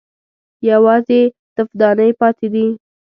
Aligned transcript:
_يوازې 0.67 1.21
تفدانۍ 1.55 2.11
پاتې 2.19 2.47
دي. 2.53 2.67